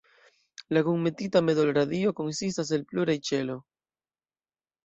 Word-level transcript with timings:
La 0.77 0.81
"kunmetita 0.87 1.43
medolradio"konsistas 1.49 2.73
el 2.79 2.87
pluraj 2.95 3.17
ĉelo. 3.31 3.59